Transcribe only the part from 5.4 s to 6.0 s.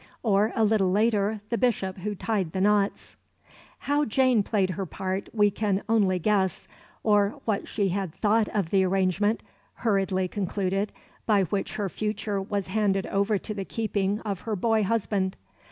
can